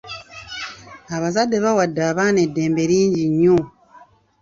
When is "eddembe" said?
2.45-2.83